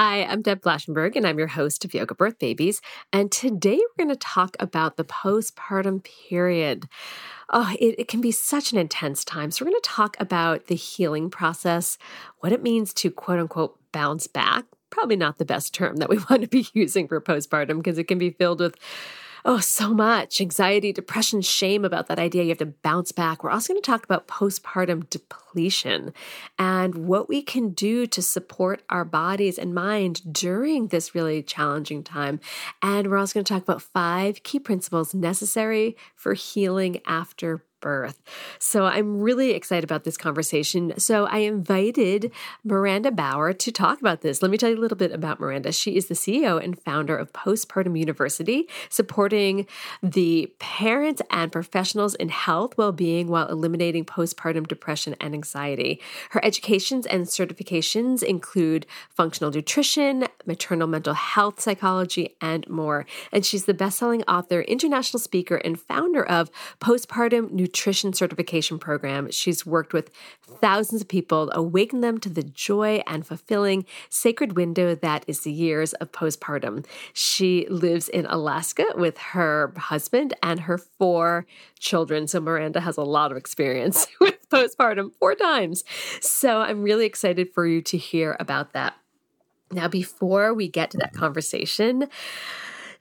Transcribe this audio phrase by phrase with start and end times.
[0.00, 2.80] Hi, I'm Deb Flashenberg, and I'm your host of Yoga Birth Babies.
[3.12, 6.88] And today we're going to talk about the postpartum period.
[7.50, 9.50] Oh, it, it can be such an intense time.
[9.50, 11.98] So, we're going to talk about the healing process,
[12.38, 14.66] what it means to quote unquote bounce back.
[14.90, 18.06] Probably not the best term that we want to be using for postpartum because it
[18.06, 18.76] can be filled with
[19.48, 22.42] oh, so much anxiety, depression, shame about that idea.
[22.42, 23.42] You have to bounce back.
[23.42, 26.12] We're also going to talk about postpartum depletion
[26.58, 32.04] and what we can do to support our bodies and mind during this really challenging
[32.04, 32.40] time.
[32.82, 38.20] And we're also going to talk about five key principles necessary for healing after birth.
[38.58, 40.98] So I'm really excited about this conversation.
[40.98, 42.32] So I invited
[42.64, 44.42] Maranda Bower to talk about this.
[44.42, 45.72] Let me tell you a little bit about Maranda.
[45.72, 49.66] She is the CEO and founder of Postpartum University, supporting
[50.02, 56.00] the parents and professionals in health well-being while eliminating postpartum depression and anxiety.
[56.30, 63.06] Her educations and certifications include functional nutrition, maternal mental health psychology, and more.
[63.32, 66.50] And she's the best-selling author, international speaker, and founder of
[66.80, 69.30] Postpartum Nutrition nutrition certification program.
[69.30, 70.10] She's worked with
[70.42, 75.52] thousands of people, awaken them to the joy and fulfilling sacred window that is the
[75.52, 76.86] years of postpartum.
[77.12, 81.44] She lives in Alaska with her husband and her four
[81.78, 82.26] children.
[82.26, 85.84] So Maranda has a lot of experience with postpartum four times.
[86.22, 88.94] So I'm really excited for you to hear about that.
[89.70, 92.08] Now, before we get to that conversation,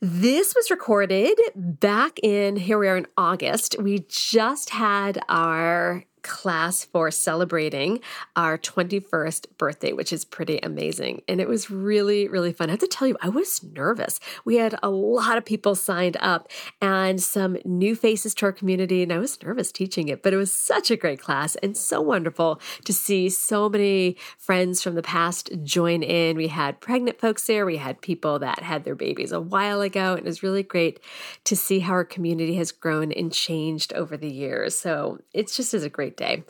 [0.01, 3.75] this was recorded back in, here we are in August.
[3.79, 7.99] We just had our class for celebrating
[8.35, 11.21] our 21st birthday, which is pretty amazing.
[11.27, 12.69] And it was really, really fun.
[12.69, 14.19] I have to tell you, I was nervous.
[14.45, 16.49] We had a lot of people signed up
[16.81, 20.37] and some new faces to our community, and I was nervous teaching it, but it
[20.37, 25.01] was such a great class and so wonderful to see so many friends from the
[25.01, 26.37] past join in.
[26.37, 30.11] We had pregnant folks there, we had people that had their babies a while ago.
[30.11, 30.99] And it was really great
[31.45, 34.77] to see how our community has grown and changed over the years.
[34.77, 36.43] So it's just as a great day.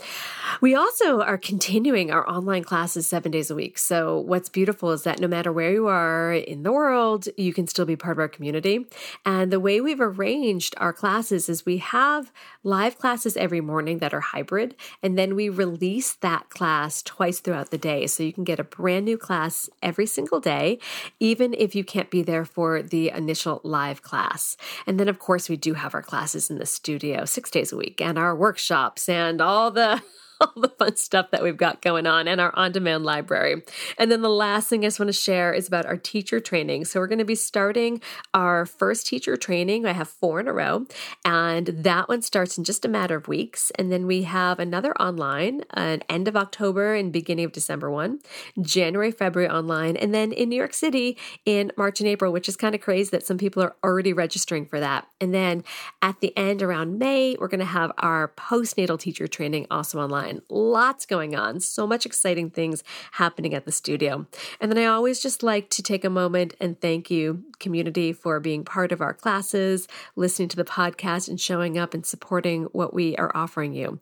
[0.61, 3.77] We also are continuing our online classes seven days a week.
[3.77, 7.67] So, what's beautiful is that no matter where you are in the world, you can
[7.67, 8.87] still be part of our community.
[9.25, 12.31] And the way we've arranged our classes is we have
[12.63, 17.69] live classes every morning that are hybrid, and then we release that class twice throughout
[17.69, 18.07] the day.
[18.07, 20.79] So, you can get a brand new class every single day,
[21.19, 24.57] even if you can't be there for the initial live class.
[24.87, 27.77] And then, of course, we do have our classes in the studio six days a
[27.77, 29.99] week and our workshops and all All the...
[30.41, 33.63] all the fun stuff that we've got going on and our on demand library.
[33.97, 36.85] And then the last thing I just want to share is about our teacher training.
[36.85, 38.01] So we're going to be starting
[38.33, 39.85] our first teacher training.
[39.85, 40.85] I have four in a row,
[41.25, 43.71] and that one starts in just a matter of weeks.
[43.75, 48.19] And then we have another online, an end of October and beginning of December one,
[48.61, 52.55] January, February online, and then in New York City in March and April, which is
[52.55, 55.07] kind of crazy that some people are already registering for that.
[55.19, 55.63] And then
[56.01, 60.26] at the end around May, we're going to have our postnatal teacher training also online
[60.49, 62.83] Lots going on, so much exciting things
[63.13, 64.25] happening at the studio.
[64.59, 68.39] And then I always just like to take a moment and thank you, community, for
[68.39, 72.93] being part of our classes, listening to the podcast, and showing up and supporting what
[72.93, 73.99] we are offering you.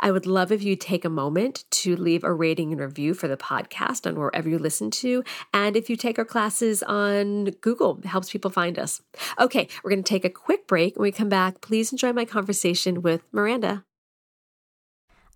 [0.00, 3.28] I would love if you take a moment to leave a rating and review for
[3.28, 5.22] the podcast on wherever you listen to.
[5.52, 9.00] And if you take our classes on Google, it helps people find us.
[9.38, 10.96] Okay, we're going to take a quick break.
[10.96, 13.84] When we come back, please enjoy my conversation with Maranda.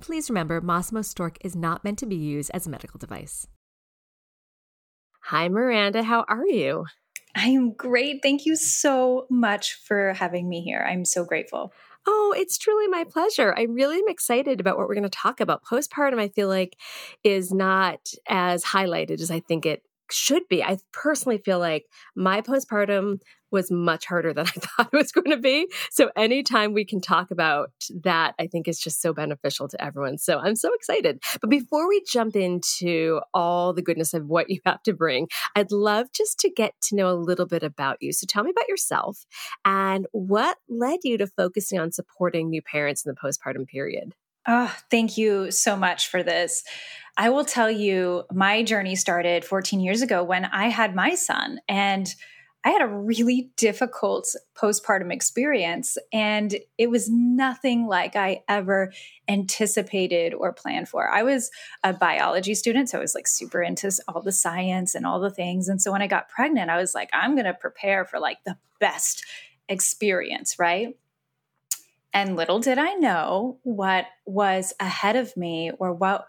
[0.00, 3.46] Please remember, Masimo Stork is not meant to be used as a medical device.
[5.26, 6.02] Hi, Maranda.
[6.02, 6.86] How are you?
[7.34, 8.20] I am great.
[8.22, 10.86] Thank you so much for having me here.
[10.86, 11.72] I'm so grateful.
[12.06, 13.54] Oh, it's truly my pleasure.
[13.56, 15.64] I really am excited about what we're going to talk about.
[15.64, 16.76] Postpartum, I feel like,
[17.22, 20.62] is not as highlighted as I think it should be.
[20.62, 23.20] I personally feel like my postpartum
[23.52, 25.68] was much harder than I thought it was going to be.
[25.90, 27.70] So anytime we can talk about
[28.02, 30.18] that, I think is just so beneficial to everyone.
[30.18, 31.22] So I'm so excited.
[31.40, 35.70] But before we jump into all the goodness of what you have to bring, I'd
[35.70, 38.12] love just to get to know a little bit about you.
[38.12, 39.24] So tell me about yourself
[39.64, 44.14] and what led you to focusing on supporting new parents in the postpartum period.
[44.46, 46.64] Oh, thank you so much for this.
[47.16, 51.60] I will tell you, my journey started 14 years ago when I had my son.
[51.68, 52.12] And
[52.64, 58.92] I had a really difficult postpartum experience, and it was nothing like I ever
[59.28, 61.10] anticipated or planned for.
[61.10, 61.50] I was
[61.82, 65.30] a biology student, so I was like super into all the science and all the
[65.30, 65.68] things.
[65.68, 68.38] And so when I got pregnant, I was like, I'm going to prepare for like
[68.44, 69.24] the best
[69.68, 70.96] experience, right?
[72.12, 76.26] And little did I know what was ahead of me or what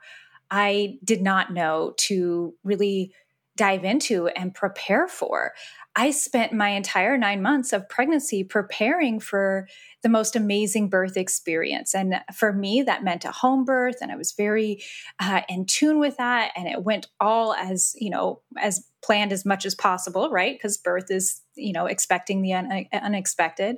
[0.49, 3.13] I did not know to really
[3.55, 5.53] dive into and prepare for.
[5.95, 9.67] I spent my entire nine months of pregnancy preparing for
[10.01, 11.93] the most amazing birth experience.
[11.93, 13.97] And for me, that meant a home birth.
[14.01, 14.81] And I was very
[15.19, 16.51] uh, in tune with that.
[16.55, 20.55] And it went all as, you know, as planned as much as possible, right?
[20.55, 23.77] Because birth is, you know, expecting the un- unexpected.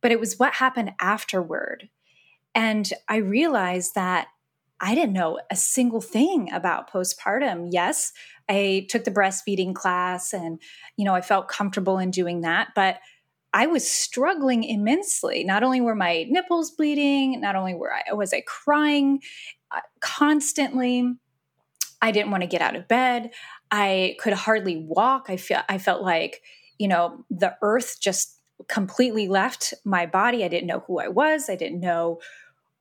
[0.00, 1.88] But it was what happened afterward.
[2.54, 4.28] And I realized that
[4.80, 7.68] I didn't know a single thing about postpartum.
[7.70, 8.12] Yes,
[8.48, 10.60] I took the breastfeeding class and,
[10.96, 12.98] you know, I felt comfortable in doing that, but
[13.52, 15.44] I was struggling immensely.
[15.44, 19.20] Not only were my nipples bleeding, not only were I, was I crying
[19.70, 21.14] uh, constantly,
[22.00, 23.32] I didn't want to get out of bed.
[23.70, 25.26] I could hardly walk.
[25.28, 26.42] I feel I felt like,
[26.78, 30.44] you know, the earth just completely left my body.
[30.44, 31.48] I didn't know who I was.
[31.48, 32.20] I didn't know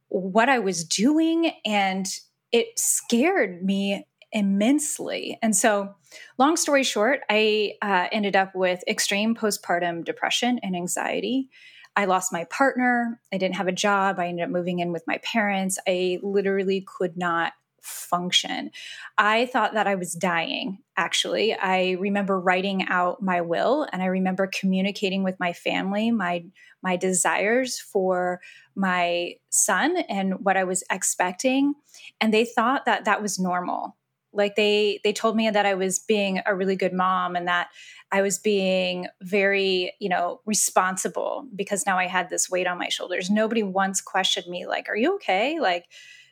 [0.10, 1.52] what I was doing.
[1.66, 2.08] And
[2.52, 5.38] it scared me immensely.
[5.42, 5.96] And so,
[6.38, 11.50] long story short, I uh, ended up with extreme postpartum depression and anxiety.
[11.96, 13.20] I lost my partner.
[13.34, 14.20] I didn't have a job.
[14.20, 15.78] I ended up moving in with my parents.
[15.88, 18.72] I literally could not function.
[19.18, 21.54] I thought that I was dying, actually.
[21.54, 26.46] I remember writing out my will and I remember communicating with my family my
[26.82, 28.40] my desires for
[28.76, 31.74] my son and what I was expecting
[32.22, 33.96] and they thought that that was normal.
[34.32, 37.70] Like they they told me that I was being a really good mom and that
[38.12, 42.90] I was being very, you know, responsible because now I had this weight on my
[42.90, 43.30] shoulders.
[43.30, 45.60] Nobody once questioned me like, "Are you okay?
[45.60, 45.86] Like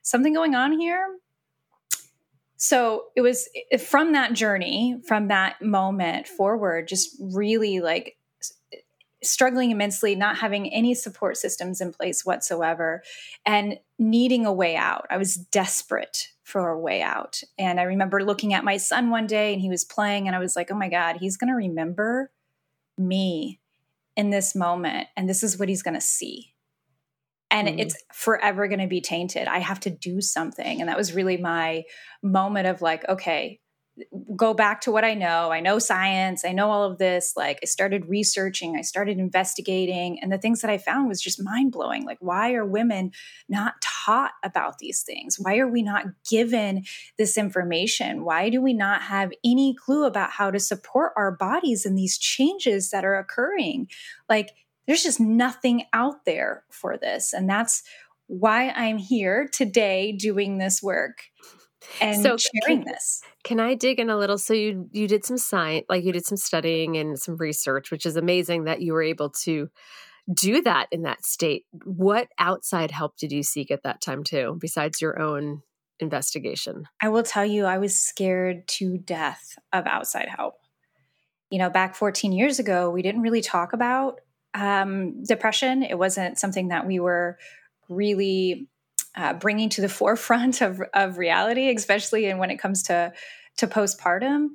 [0.03, 1.07] something going on here?"
[2.57, 3.47] So it was
[3.79, 8.17] from that journey from that moment forward just really like
[9.23, 13.03] struggling immensely not having any support systems in place whatsoever
[13.45, 15.07] and needing a way out.
[15.09, 17.41] I was desperate for a way out.
[17.57, 20.39] And i remember looking at my son one day and he was playing and i
[20.39, 22.31] was like oh my god he's going to remember
[22.97, 23.59] me
[24.15, 26.53] in this moment and this is what he's going to see
[27.51, 27.79] and mm.
[27.79, 29.47] it's forever going to be tainted.
[29.47, 30.79] I have to do something.
[30.79, 31.83] And that was really my
[32.21, 33.59] moment of like, okay,
[34.35, 35.51] go back to what I know.
[35.51, 37.33] I know science, I know all of this.
[37.35, 41.43] Like, I started researching, I started investigating, and the things that I found was just
[41.43, 42.05] mind blowing.
[42.05, 43.11] Like, why are women
[43.49, 45.37] not taught about these things?
[45.39, 46.83] Why are we not given
[47.17, 48.23] this information?
[48.23, 52.17] Why do we not have any clue about how to support our bodies in these
[52.17, 53.87] changes that are occurring?
[54.29, 54.51] Like,
[54.87, 57.33] there's just nothing out there for this.
[57.33, 57.83] And that's
[58.27, 61.23] why I'm here today doing this work
[62.01, 63.21] and so sharing can, this.
[63.43, 64.37] Can I dig in a little?
[64.37, 68.05] So you you did some science, like you did some studying and some research, which
[68.05, 69.69] is amazing that you were able to
[70.33, 71.65] do that in that state.
[71.85, 75.61] What outside help did you seek at that time too, besides your own
[75.99, 76.83] investigation?
[77.01, 80.55] I will tell you, I was scared to death of outside help.
[81.49, 84.19] You know, back 14 years ago, we didn't really talk about
[84.57, 85.83] um, depression.
[85.83, 87.37] It wasn't something that we were
[87.89, 88.67] really
[89.15, 93.13] uh, bringing to the forefront of, of reality, especially when it comes to
[93.57, 94.49] to postpartum.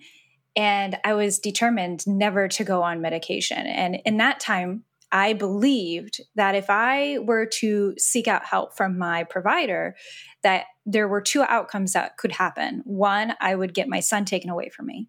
[0.55, 3.67] And I was determined never to go on medication.
[3.67, 8.99] And in that time, I believed that if I were to seek out help from
[8.99, 9.97] my provider,
[10.43, 12.83] that there were two outcomes that could happen.
[12.85, 15.09] One, I would get my son taken away from me,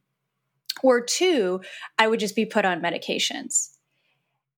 [0.82, 1.62] or two,
[1.98, 3.70] I would just be put on medications.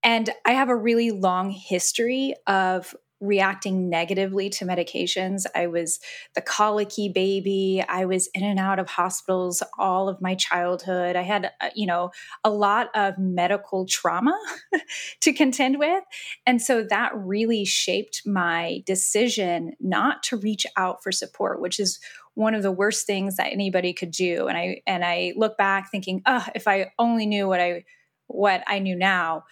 [0.06, 5.46] And I have a really long history of reacting negatively to medications.
[5.56, 6.00] I was
[6.36, 7.84] the colicky baby.
[7.88, 11.16] I was in and out of hospitals all of my childhood.
[11.16, 12.12] I had, uh, you know,
[12.44, 14.38] a lot of medical trauma
[15.22, 16.04] to contend with.
[16.46, 22.00] And so that really shaped my decision not to reach out for support, which is
[22.36, 24.48] one of the worst things that anybody could do.
[24.48, 27.86] And I and I look back thinking, "Oh, if I only knew what I
[28.28, 29.46] what I knew now."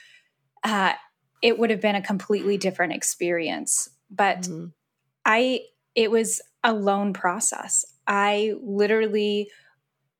[0.63, 0.93] Uh,
[1.41, 3.89] it would have been a completely different experience.
[4.10, 4.67] But mm-hmm.
[5.25, 5.62] I,
[5.96, 7.86] it was a lone process.
[8.08, 9.50] I literally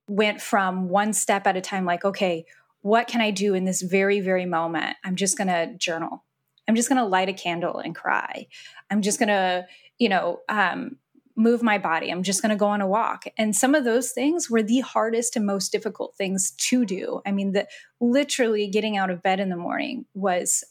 [0.08, 2.46] went from one step at a time, like, okay,
[2.82, 4.98] what can I do in this very, very moment?
[5.06, 6.26] I'm just going to journal.
[6.68, 8.48] I'm just going to light a candle and cry.
[8.90, 9.66] I'm just going to,
[9.98, 10.98] you know, um,
[11.36, 12.10] move my body.
[12.10, 13.26] I'm just going to go on a walk.
[13.38, 17.22] And some of those things were the hardest and most difficult things to do.
[17.26, 17.68] I mean, the
[18.00, 20.64] literally getting out of bed in the morning was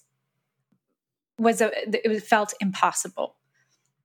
[1.39, 3.35] was a it felt impossible.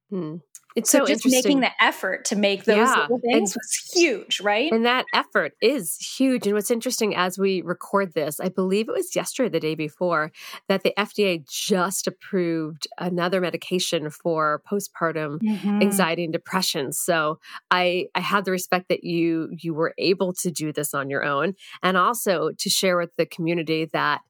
[0.09, 0.37] Hmm.
[0.77, 3.07] It's so, so just making the effort to make those yeah.
[3.07, 4.71] things and, was huge, right?
[4.71, 6.45] And that effort is huge.
[6.45, 10.31] And what's interesting as we record this, I believe it was yesterday, the day before,
[10.67, 15.81] that the FDA just approved another medication for postpartum mm-hmm.
[15.81, 16.93] anxiety and depression.
[16.93, 17.39] So
[17.71, 21.25] I I have the respect that you you were able to do this on your
[21.25, 24.21] own, and also to share with the community that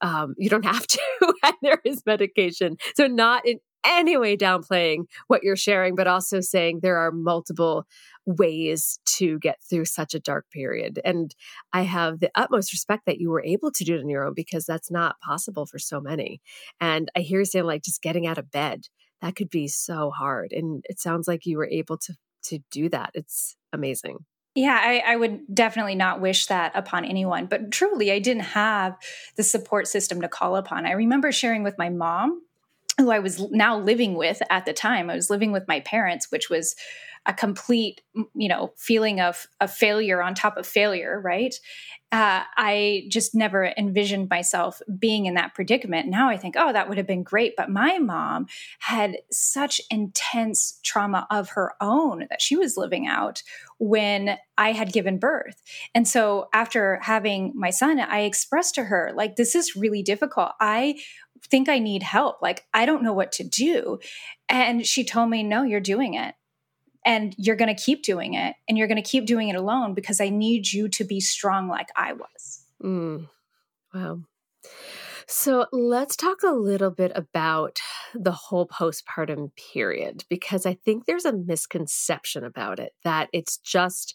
[0.00, 1.00] um, you don't have to,
[1.44, 2.76] and there is medication.
[2.96, 7.86] So, not in any way downplaying what you're sharing, but also saying there are multiple
[8.26, 11.00] ways to get through such a dark period.
[11.04, 11.34] And
[11.72, 14.34] I have the utmost respect that you were able to do it on your own
[14.34, 16.40] because that's not possible for so many.
[16.80, 18.86] And I hear you saying, like, just getting out of bed,
[19.20, 20.52] that could be so hard.
[20.52, 23.10] And it sounds like you were able to to do that.
[23.14, 24.18] It's amazing.
[24.54, 27.46] Yeah, I, I, would definitely not wish that upon anyone.
[27.46, 28.98] But truly, I didn't have
[29.36, 30.84] the support system to call upon.
[30.84, 32.42] I remember sharing with my mom,
[32.98, 35.10] who I was now living with at the time.
[35.10, 36.76] I was living with my parents, which was
[37.24, 38.00] a complete,
[38.34, 41.54] you know, feeling of, a failure on top of failure, right?
[42.12, 46.08] uh, I just never envisioned myself being in that predicament.
[46.08, 47.54] Now I think, oh, that would have been great.
[47.56, 48.46] But my mom
[48.80, 53.42] had such intense trauma of her own that she was living out
[53.78, 55.62] when I had given birth.
[55.94, 60.52] And so after having my son, I expressed to her, like, this is really difficult.
[60.60, 60.96] I
[61.50, 62.40] think I need help.
[62.42, 63.98] Like, I don't know what to do.
[64.48, 66.34] And she told me, no, you're doing it
[67.04, 69.94] and you're going to keep doing it and you're going to keep doing it alone
[69.94, 72.64] because I need you to be strong like I was.
[72.82, 73.28] Mm.
[73.92, 74.20] Wow.
[75.26, 77.80] So let's talk a little bit about
[78.14, 84.14] the whole postpartum period because I think there's a misconception about it that it's just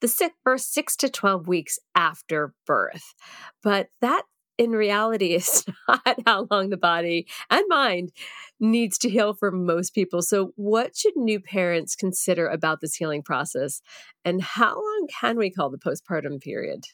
[0.00, 3.14] the first six to 12 weeks after birth.
[3.62, 4.22] But that
[4.58, 8.12] in reality is not how long the body and mind
[8.60, 10.22] needs to heal for most people.
[10.22, 13.82] So, what should new parents consider about this healing process?
[14.24, 16.84] And how long can we call the postpartum period?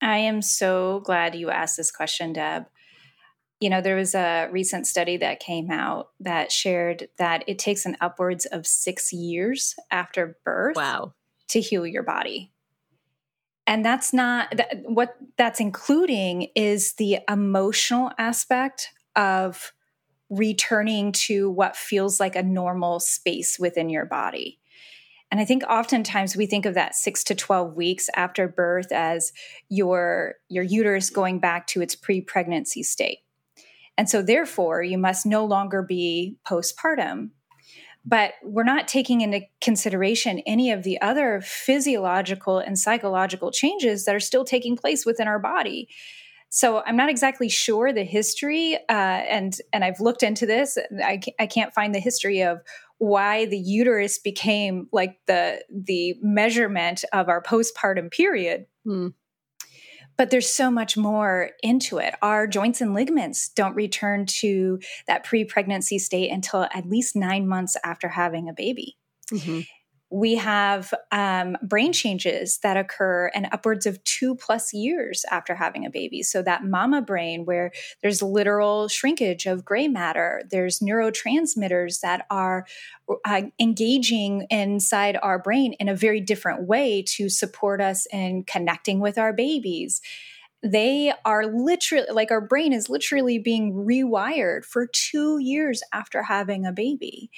[0.00, 2.64] I am so glad you asked this question, Deb.
[3.60, 7.86] You know, there was a recent study that came out that shared that it takes
[7.86, 11.14] an upwards of six years after birth wow.
[11.50, 12.51] to heal your body
[13.66, 14.52] and that's not
[14.84, 19.72] what that's including is the emotional aspect of
[20.30, 24.58] returning to what feels like a normal space within your body.
[25.30, 29.32] And i think oftentimes we think of that 6 to 12 weeks after birth as
[29.68, 33.18] your your uterus going back to its pre-pregnancy state.
[33.96, 37.30] And so therefore you must no longer be postpartum
[38.04, 44.14] but we're not taking into consideration any of the other physiological and psychological changes that
[44.14, 45.88] are still taking place within our body
[46.48, 51.20] so i'm not exactly sure the history uh, and and i've looked into this I,
[51.38, 52.60] I can't find the history of
[52.98, 59.08] why the uterus became like the the measurement of our postpartum period hmm.
[60.16, 62.14] But there's so much more into it.
[62.22, 67.48] Our joints and ligaments don't return to that pre pregnancy state until at least nine
[67.48, 68.96] months after having a baby.
[69.32, 69.60] Mm-hmm
[70.12, 75.86] we have um, brain changes that occur and upwards of two plus years after having
[75.86, 76.22] a baby.
[76.22, 82.66] So, that mama brain, where there's literal shrinkage of gray matter, there's neurotransmitters that are
[83.24, 89.00] uh, engaging inside our brain in a very different way to support us in connecting
[89.00, 90.02] with our babies.
[90.62, 96.66] They are literally like our brain is literally being rewired for two years after having
[96.66, 97.30] a baby.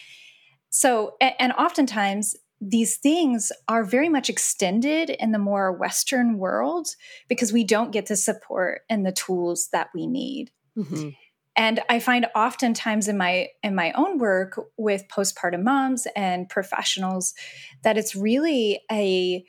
[0.70, 6.88] So, and oftentimes these things are very much extended in the more Western world
[7.28, 10.50] because we don't get the support and the tools that we need.
[10.76, 11.10] Mm-hmm.
[11.56, 17.32] And I find oftentimes in my in my own work with postpartum moms and professionals
[17.82, 19.44] that it's really a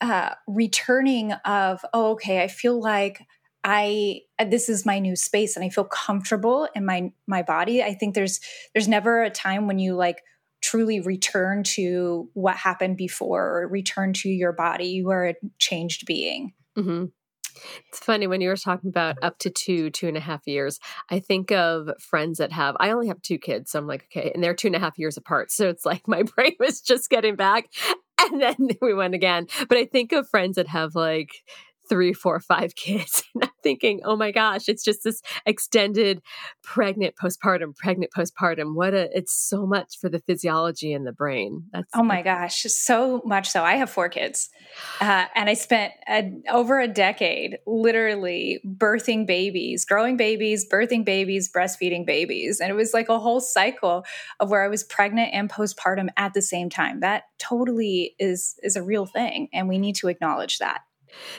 [0.00, 3.20] uh, returning of oh okay I feel like
[3.62, 7.82] I this is my new space and I feel comfortable in my my body.
[7.82, 8.40] I think there's
[8.74, 10.22] there's never a time when you like
[10.68, 14.88] truly return to what happened before or return to your body.
[14.88, 16.52] You are a changed being.
[16.76, 17.06] Mm-hmm.
[17.88, 20.78] It's funny when you were talking about up to two, two and a half years.
[21.10, 23.72] I think of friends that have, I only have two kids.
[23.72, 25.50] So I'm like, okay, and they're two and a half years apart.
[25.50, 27.66] So it's like my brain was just getting back
[28.20, 29.46] and then we went again.
[29.68, 31.30] But I think of friends that have like
[31.88, 33.24] three, four, five kids.
[33.34, 36.22] And I'm thinking, oh my gosh, it's just this extended
[36.62, 38.74] pregnant postpartum, pregnant postpartum.
[38.74, 41.64] What a, it's so much for the physiology and the brain.
[41.72, 43.62] That's oh my gosh, so much so.
[43.62, 44.50] I have four kids,
[45.00, 51.50] uh, and I spent a, over a decade literally birthing babies, growing babies, birthing babies,
[51.52, 54.04] breastfeeding babies, and it was like a whole cycle
[54.40, 57.00] of where I was pregnant and postpartum at the same time.
[57.00, 60.80] That totally is is a real thing, and we need to acknowledge that.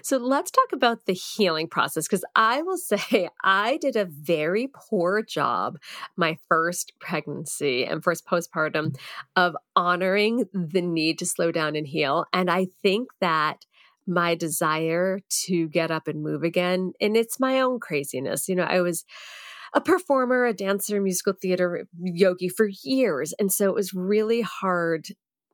[0.01, 4.69] So let's talk about the healing process because I will say I did a very
[4.73, 5.77] poor job
[6.15, 8.95] my first pregnancy and first postpartum
[9.35, 12.25] of honoring the need to slow down and heal.
[12.33, 13.65] And I think that
[14.07, 18.47] my desire to get up and move again, and it's my own craziness.
[18.49, 19.05] You know, I was
[19.73, 23.33] a performer, a dancer, musical theater, yogi for years.
[23.39, 25.09] And so it was really hard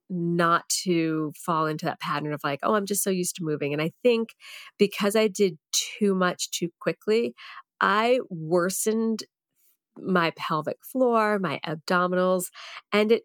[0.10, 3.74] not to fall into that pattern of like, oh, I'm just so used to moving.
[3.74, 4.30] And I think
[4.78, 7.34] because I did too much too quickly,
[7.82, 9.24] I worsened
[9.98, 12.48] my pelvic floor, my abdominals,
[12.91, 13.24] and it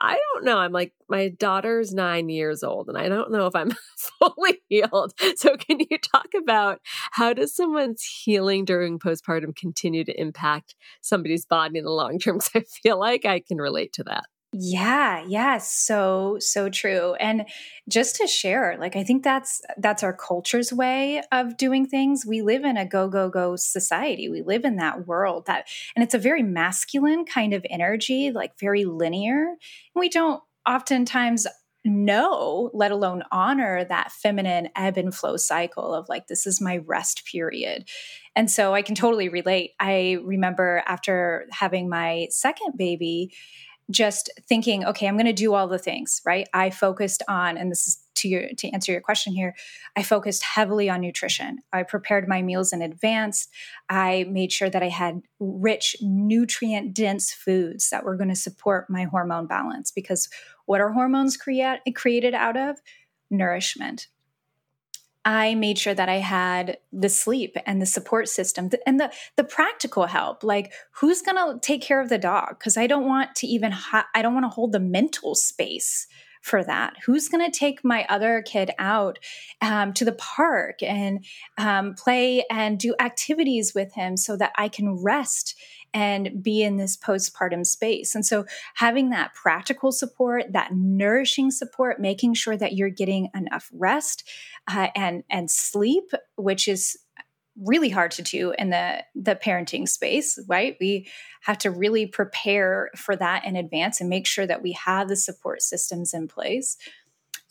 [0.00, 0.58] I don't know.
[0.58, 3.72] I'm like, my daughter's nine years old, and I don't know if I'm
[4.20, 5.12] fully healed.
[5.36, 6.80] So, can you talk about
[7.12, 12.38] how does someone's healing during postpartum continue to impact somebody's body in the long term?
[12.38, 14.26] Because I feel like I can relate to that.
[14.52, 17.14] Yeah, yeah, so so true.
[17.20, 17.46] And
[17.88, 22.26] just to share, like I think that's that's our culture's way of doing things.
[22.26, 24.28] We live in a go go go society.
[24.28, 28.58] We live in that world that and it's a very masculine kind of energy, like
[28.58, 29.54] very linear.
[29.94, 31.46] We don't oftentimes
[31.84, 36.78] know, let alone honor that feminine ebb and flow cycle of like, this is my
[36.78, 37.88] rest period.
[38.36, 39.72] And so I can totally relate.
[39.80, 43.32] I remember after having my second baby,
[43.90, 46.48] just thinking, okay, I'm going to do all the things, right?
[46.54, 49.54] I focused on, and this is to your to answer your question here,
[49.96, 51.58] I focused heavily on nutrition.
[51.72, 53.48] I prepared my meals in advance.
[53.88, 58.90] I made sure that I had rich, nutrient dense foods that were going to support
[58.90, 60.28] my hormone balance because
[60.66, 62.76] what are hormones create, created out of?
[63.30, 64.08] Nourishment.
[65.24, 69.44] I made sure that I had the sleep and the support system and the the
[69.44, 70.42] practical help.
[70.42, 73.72] Like who's going to take care of the dog because I don't want to even
[73.72, 76.06] ha- I don't want to hold the mental space
[76.40, 76.94] for that.
[77.04, 79.18] Who's going to take my other kid out
[79.60, 81.24] um, to the park and
[81.58, 85.54] um, play and do activities with him so that I can rest
[85.92, 88.14] and be in this postpartum space.
[88.14, 88.44] And so
[88.76, 94.28] having that practical support, that nourishing support, making sure that you're getting enough rest
[94.68, 96.96] uh, and and sleep, which is
[97.56, 100.76] really hard to do in the the parenting space right?
[100.80, 101.08] We
[101.42, 105.16] have to really prepare for that in advance and make sure that we have the
[105.16, 106.76] support systems in place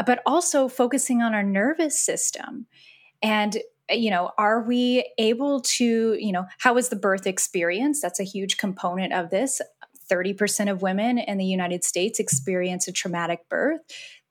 [0.06, 2.68] but also focusing on our nervous system.
[3.22, 3.58] And
[3.92, 8.02] you know are we able to you know how was the birth experience?
[8.02, 9.62] That's a huge component of this.
[10.10, 13.82] 30% of women in the United States experience a traumatic birth.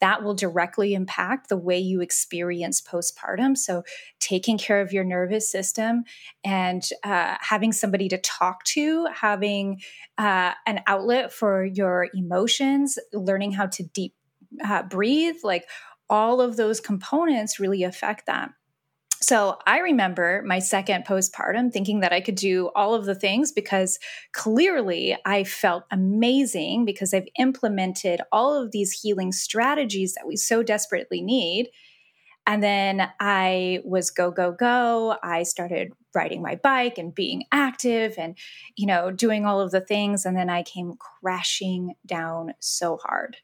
[0.01, 3.57] That will directly impact the way you experience postpartum.
[3.57, 3.83] So,
[4.21, 6.05] taking care of your nervous system
[6.45, 9.81] and uh, having somebody to talk to, having
[10.17, 14.15] uh, an outlet for your emotions, learning how to deep
[14.65, 15.69] uh, breathe, like
[16.11, 18.51] all of those components really affect that.
[19.29, 23.53] So I remember my second postpartum thinking that I could do all of the things
[23.53, 23.99] because
[24.33, 30.63] clearly I felt amazing because I've implemented all of these healing strategies that we so
[30.63, 31.69] desperately need.
[32.47, 35.19] And then I was go, go, go.
[35.23, 38.35] I started riding my bike and being active and,
[38.79, 40.25] you know, doing all of the things.
[40.25, 43.37] And then I came crashing down so hard.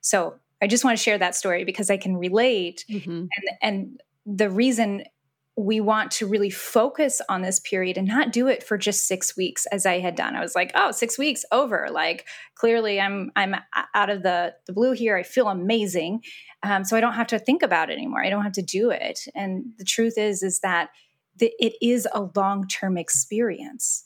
[0.00, 2.84] So I just want to share that story because I can relate.
[2.90, 3.10] Mm-hmm.
[3.10, 3.30] And,
[3.62, 5.04] and the reason
[5.58, 9.36] we want to really focus on this period and not do it for just six
[9.36, 10.36] weeks as i had done.
[10.36, 11.88] I was like oh six weeks over.
[11.90, 13.56] Like clearly i'm i'm
[13.94, 15.16] out of the the blue here.
[15.16, 16.22] I feel amazing.
[16.62, 18.24] Um, so i don't have to think about it anymore.
[18.24, 19.20] I don't have to do it.
[19.34, 20.90] And the truth is is that
[21.36, 24.04] the, it is a long-term experience.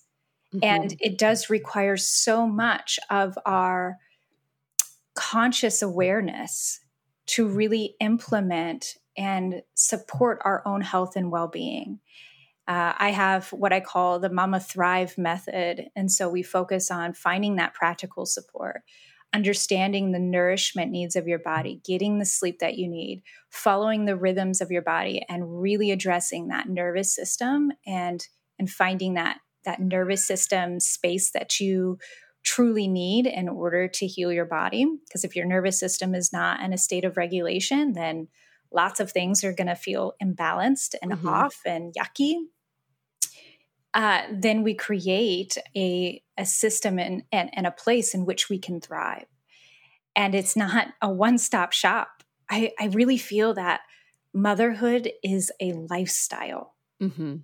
[0.55, 0.65] Mm-hmm.
[0.65, 3.97] and it does require so much of our
[5.15, 6.81] conscious awareness
[7.25, 12.01] to really implement and support our own health and well being.
[12.69, 15.89] Uh, I have what I call the Mama Thrive method.
[15.97, 18.83] And so we focus on finding that practical support,
[19.35, 24.17] understanding the nourishment needs of your body, getting the sleep that you need, following the
[24.17, 29.81] rhythms of your body, and really addressing that nervous system and, and finding that, that
[29.81, 31.99] nervous system space that you
[32.45, 34.87] truly need in order to heal your body.
[35.07, 38.29] Because if your nervous system is not in a state of regulation, then
[38.75, 41.29] lots of things are going to feel imbalanced and mm-hmm.
[41.29, 42.35] off and yucky.
[43.95, 48.59] Uh, then we create a, a system and, and, and a place in which we
[48.59, 49.27] can thrive.
[50.17, 52.23] And it's not a one stop shop.
[52.51, 53.81] I, I really feel that
[54.35, 56.75] motherhood is a lifestyle.
[57.03, 57.37] Mm-hmm.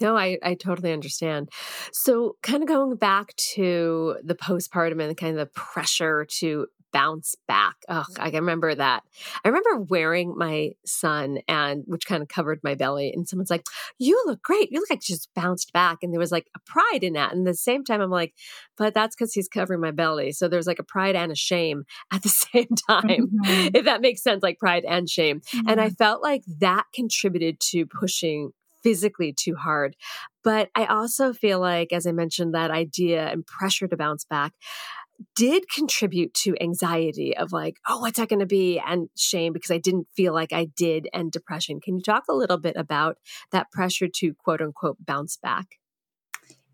[0.00, 1.50] No, I, I totally understand.
[1.92, 7.34] So, kind of going back to the postpartum and kind of the pressure to bounce
[7.46, 7.76] back.
[7.88, 9.02] Oh, I remember that.
[9.44, 13.12] I remember wearing my son and which kind of covered my belly.
[13.14, 13.64] And someone's like,
[13.98, 14.70] You look great.
[14.72, 15.98] You look like you just bounced back.
[16.02, 17.32] And there was like a pride in that.
[17.32, 18.34] And at the same time, I'm like,
[18.76, 20.32] but that's because he's covering my belly.
[20.32, 23.76] So there's like a pride and a shame at the same time, mm-hmm.
[23.76, 25.40] if that makes sense, like pride and shame.
[25.40, 25.68] Mm-hmm.
[25.68, 29.96] And I felt like that contributed to pushing physically too hard.
[30.44, 34.52] But I also feel like, as I mentioned, that idea and pressure to bounce back
[35.34, 38.78] did contribute to anxiety of like, oh, what's that going to be?
[38.78, 41.80] And shame because I didn't feel like I did, and depression.
[41.80, 43.18] Can you talk a little bit about
[43.52, 45.66] that pressure to quote unquote bounce back?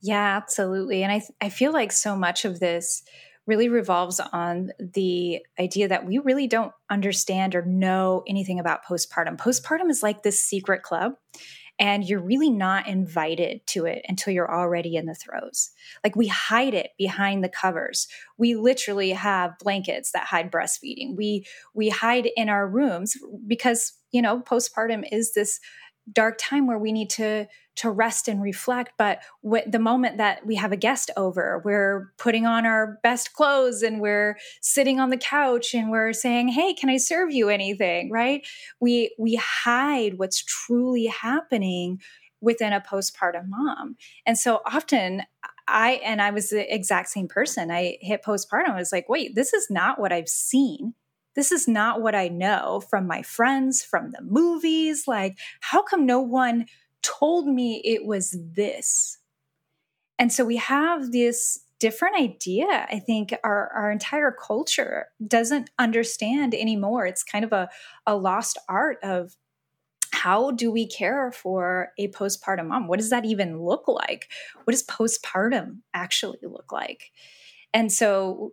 [0.02, 1.02] Yeah, absolutely.
[1.02, 3.02] And I, I feel like so much of this
[3.46, 9.36] really revolves on the idea that we really don't understand or know anything about postpartum.
[9.36, 11.14] Postpartum is like this secret club
[11.78, 15.70] and you're really not invited to it until you're already in the throes.
[16.04, 18.06] Like we hide it behind the covers.
[18.38, 21.16] We literally have blankets that hide breastfeeding.
[21.16, 23.14] We we hide in our rooms
[23.46, 25.58] because, you know, postpartum is this
[26.12, 29.20] dark time where we need to to rest and reflect but
[29.66, 34.00] the moment that we have a guest over we're putting on our best clothes and
[34.00, 38.10] we're sitting on the couch and we're saying hey can i serve you anything?
[38.10, 38.46] right?
[38.80, 42.00] We we hide what's truly happening
[42.40, 43.96] within a postpartum mom.
[44.26, 45.22] And so often
[45.66, 47.70] i and i was the exact same person.
[47.70, 50.94] I hit postpartum i was like wait this is not what i've seen
[51.34, 55.06] this is not what I know from my friends, from the movies.
[55.06, 56.66] Like, how come no one
[57.02, 59.18] told me it was this?
[60.18, 62.86] And so we have this different idea.
[62.90, 67.06] I think our, our entire culture doesn't understand anymore.
[67.06, 67.68] It's kind of a,
[68.06, 69.36] a lost art of
[70.12, 72.86] how do we care for a postpartum mom?
[72.86, 74.30] What does that even look like?
[74.62, 77.10] What does postpartum actually look like?
[77.74, 78.52] And so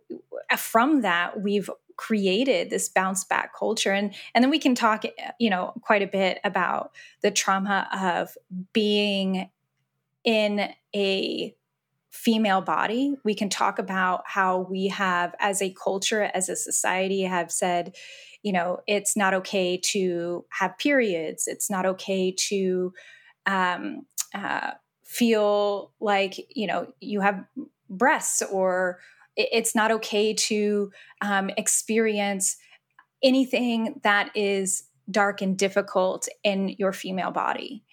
[0.50, 3.92] uh, from that, we've created this bounce back culture.
[3.92, 5.04] And and then we can talk
[5.38, 8.36] you know quite a bit about the trauma of
[8.72, 9.50] being
[10.24, 11.54] in a
[12.10, 13.16] female body.
[13.24, 17.96] We can talk about how we have as a culture as a society have said
[18.42, 21.46] you know it's not okay to have periods.
[21.46, 22.92] It's not okay to
[23.46, 24.72] um, uh,
[25.04, 27.44] feel like you know you have
[27.88, 28.98] breasts or
[29.36, 30.90] it's not okay to
[31.20, 32.56] um, experience
[33.22, 37.84] anything that is dark and difficult in your female body.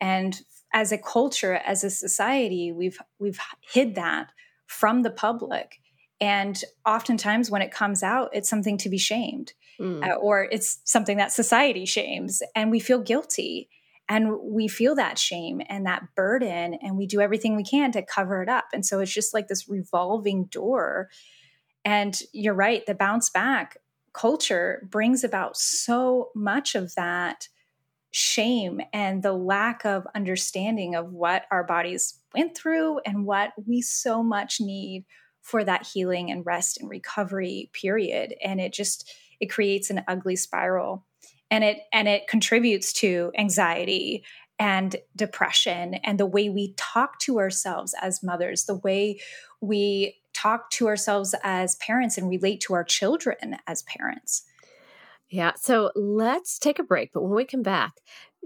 [0.00, 0.38] And
[0.72, 3.40] as a culture as a society we've we've
[3.72, 4.30] hid that
[4.66, 5.80] from the public.
[6.20, 10.06] And oftentimes when it comes out it's something to be shamed mm.
[10.06, 13.68] uh, or it's something that society shames and we feel guilty
[14.08, 18.02] and we feel that shame and that burden and we do everything we can to
[18.02, 18.66] cover it up.
[18.72, 21.10] And so it's just like this revolving door.
[21.84, 23.78] And you're right the bounce back
[24.12, 27.48] culture brings about so much of that
[28.10, 33.82] shame and the lack of understanding of what our bodies went through and what we
[33.82, 35.04] so much need
[35.42, 38.34] for that healing and rest and recovery period.
[38.42, 41.06] And it just it creates an ugly spiral
[41.50, 44.24] and it and it contributes to anxiety
[44.58, 49.20] and depression and the way we talk to ourselves as mothers the way
[49.60, 54.44] we talk to ourselves as parents and relate to our children as parents
[55.30, 55.52] yeah.
[55.56, 57.12] So let's take a break.
[57.12, 57.92] But when we come back,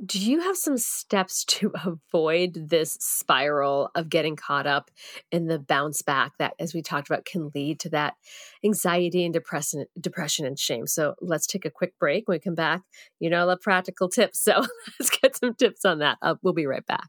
[0.05, 4.91] do you have some steps to avoid this spiral of getting caught up
[5.31, 8.15] in the bounce back that, as we talked about, can lead to that
[8.65, 10.87] anxiety and depression, depression and shame?
[10.87, 12.27] So let's take a quick break.
[12.27, 12.83] When we come back,
[13.21, 14.47] you know, I love practical tips.
[14.53, 14.61] So
[14.99, 16.19] let's get some tips on that.
[16.21, 17.09] Uh, we'll be right back.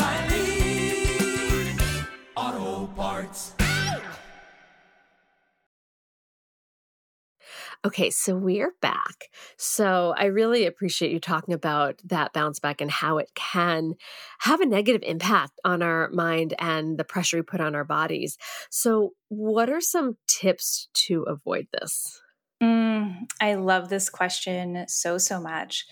[7.83, 9.29] Okay, so we're back.
[9.57, 13.95] So I really appreciate you talking about that bounce back and how it can
[14.39, 18.37] have a negative impact on our mind and the pressure we put on our bodies.
[18.69, 22.21] So, what are some tips to avoid this?
[22.61, 25.87] Mm, I love this question so, so much.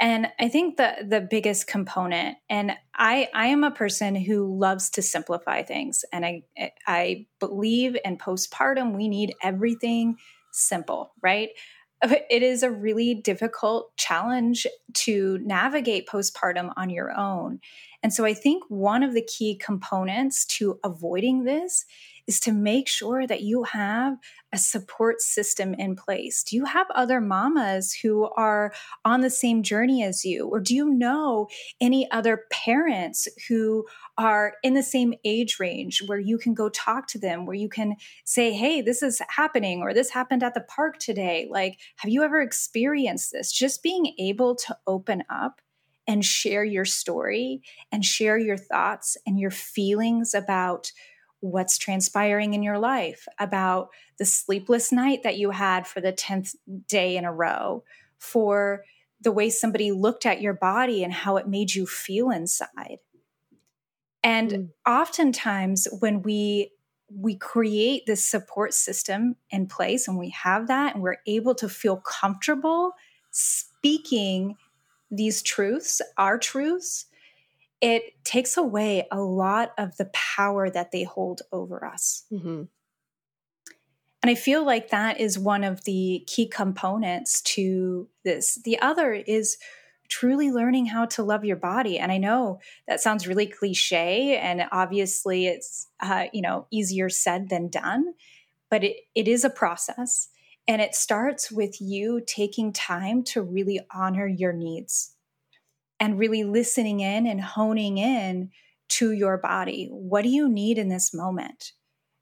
[0.00, 4.90] And I think the the biggest component, and I I am a person who loves
[4.90, 6.44] to simplify things, and I
[6.86, 10.16] I believe in postpartum we need everything
[10.52, 11.50] simple, right?
[12.02, 17.60] Uh, it is a really difficult challenge to navigate postpartum on your own.
[18.02, 21.84] And so I think one of the key components to avoiding this
[22.28, 24.18] is to make sure that you have
[24.52, 26.44] a support system in place.
[26.44, 28.72] Do you have other mamas who are
[29.04, 30.46] on the same journey as you?
[30.46, 31.48] Or do you know
[31.80, 33.86] any other parents who
[34.18, 37.68] are in the same age range where you can go talk to them, where you
[37.68, 41.48] can say, hey, this is happening, or this happened at the park today?
[41.50, 43.50] Like, have you ever experienced this?
[43.50, 45.60] Just being able to open up
[46.06, 47.62] and share your story
[47.92, 50.90] and share your thoughts and your feelings about
[51.40, 56.54] what's transpiring in your life, about the sleepless night that you had for the 10th
[56.88, 57.84] day in a row,
[58.18, 58.84] for
[59.20, 62.98] the way somebody looked at your body and how it made you feel inside.
[64.22, 64.68] And mm.
[64.86, 66.72] oftentimes when we
[67.10, 71.66] we create this support system in place and we have that and we're able to
[71.66, 72.92] feel comfortable
[73.30, 74.56] speaking
[75.10, 77.06] these truths, our truths,
[77.80, 82.24] it takes away a lot of the power that they hold over us.
[82.32, 82.64] Mm-hmm.
[84.22, 88.60] And I feel like that is one of the key components to this.
[88.64, 89.58] The other is
[90.08, 91.98] truly learning how to love your body.
[91.98, 97.48] And I know that sounds really cliche, and obviously it's uh, you know easier said
[97.48, 98.14] than done,
[98.70, 100.30] but it, it is a process,
[100.66, 105.14] and it starts with you taking time to really honor your needs
[106.00, 108.50] and really listening in and honing in
[108.88, 109.88] to your body.
[109.90, 111.72] What do you need in this moment?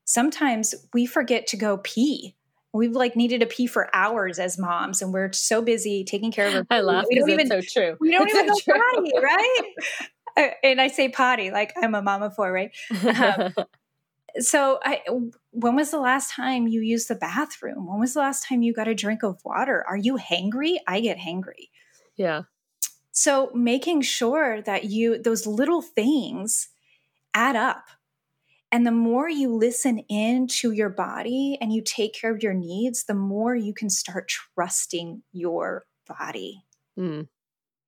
[0.05, 2.37] Sometimes we forget to go pee.
[2.73, 6.49] We've like needed to pee for hours as moms, and we're so busy taking care
[6.49, 6.67] of our.
[6.71, 7.97] I laugh because it's so true.
[8.01, 9.63] We don't it's even so go potty, right?
[10.37, 12.71] Uh, and I say potty like I'm a mama for, right?
[13.03, 13.55] Um,
[14.39, 15.01] so, I,
[15.53, 17.87] when was the last time you used the bathroom?
[17.87, 19.83] When was the last time you got a drink of water?
[19.89, 20.77] Are you hangry?
[20.87, 21.71] I get hangry.
[22.17, 22.43] Yeah.
[23.17, 26.69] So making sure that you, those little things
[27.33, 27.89] add up.
[28.71, 32.53] And the more you listen in to your body and you take care of your
[32.53, 36.63] needs, the more you can start trusting your body.
[36.99, 37.29] Mm.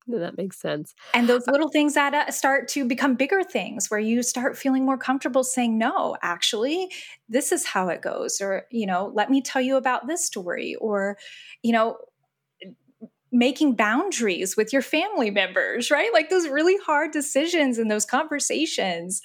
[0.07, 0.95] That makes sense.
[1.13, 4.83] And those little things add up, start to become bigger things where you start feeling
[4.83, 6.91] more comfortable saying, no, actually,
[7.27, 8.41] this is how it goes.
[8.41, 10.73] Or, you know, let me tell you about this story.
[10.81, 11.19] Or,
[11.61, 11.97] you know,
[13.31, 16.11] making boundaries with your family members, right?
[16.13, 19.21] Like those really hard decisions and those conversations.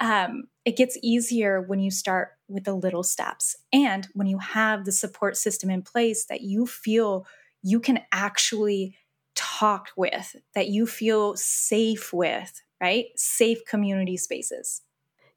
[0.00, 4.84] um, it gets easier when you start with the little steps and when you have
[4.84, 7.26] the support system in place that you feel
[7.62, 8.96] you can actually
[9.34, 13.06] talk with, that you feel safe with, right?
[13.16, 14.82] Safe community spaces.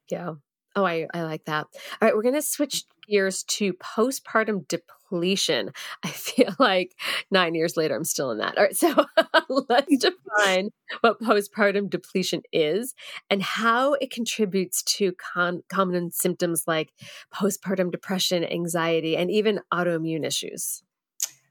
[0.09, 0.35] Yeah.
[0.75, 1.67] Oh, I, I like that.
[1.73, 5.71] All right, we're going to switch gears to postpartum depletion.
[6.03, 6.95] I feel like
[7.31, 8.57] nine years later, I'm still in that.
[8.57, 9.05] All right, so
[9.69, 10.69] let's define
[11.01, 12.93] what postpartum depletion is
[13.29, 16.91] and how it contributes to con- common symptoms like
[17.33, 20.83] postpartum depression, anxiety, and even autoimmune issues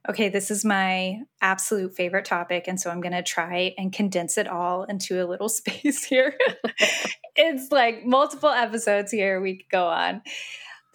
[0.08, 2.68] okay, this is my absolute favorite topic.
[2.68, 6.34] And so I'm going to try and condense it all into a little space here.
[7.36, 10.22] it's like multiple episodes here we could go on.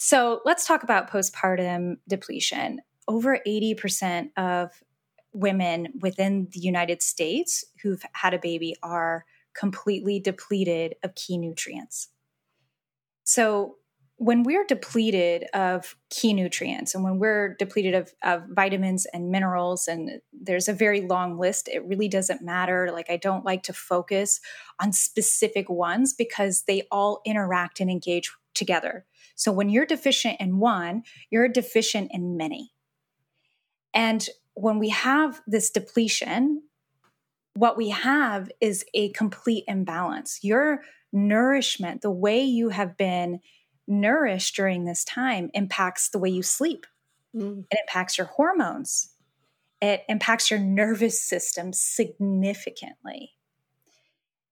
[0.03, 2.79] So let's talk about postpartum depletion.
[3.07, 4.71] Over 80% of
[5.31, 12.07] women within the United States who've had a baby are completely depleted of key nutrients.
[13.25, 13.75] So
[14.21, 19.87] when we're depleted of key nutrients and when we're depleted of, of, vitamins and minerals,
[19.87, 22.91] and there's a very long list, it really doesn't matter.
[22.93, 24.39] Like, I don't like to focus
[24.79, 29.07] on specific ones because they all interact and engage together.
[29.33, 32.73] So, when you're deficient in one, you're deficient in many.
[33.91, 36.61] And when we have this depletion,
[37.55, 40.43] what we have is a complete imbalance.
[40.43, 43.39] Your nourishment, the way you have been
[43.87, 46.85] nourished during this time impacts the way you sleep.
[47.35, 47.65] Mm.
[47.69, 49.13] It impacts your hormones.
[49.81, 53.31] It impacts your nervous system significantly.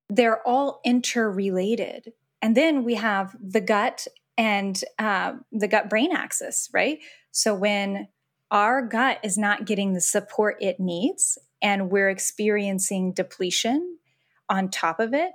[0.09, 2.13] They're all interrelated.
[2.41, 6.99] And then we have the gut and uh, the gut brain axis, right?
[7.31, 8.07] So when
[8.49, 13.97] our gut is not getting the support it needs and we're experiencing depletion
[14.49, 15.33] on top of it,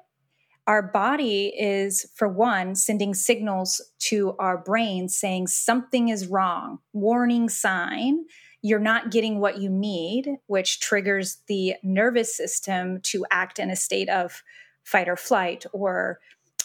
[0.66, 7.48] our body is, for one, sending signals to our brain saying something is wrong, warning
[7.48, 8.24] sign.
[8.62, 13.76] You're not getting what you need, which triggers the nervous system to act in a
[13.76, 14.42] state of
[14.84, 16.18] fight or flight or,